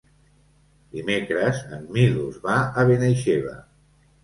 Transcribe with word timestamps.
Dimecres 0.95 1.61
en 1.77 1.85
Milos 1.99 2.41
va 2.49 2.57
a 2.83 2.89
Benaixeve. 2.91 3.57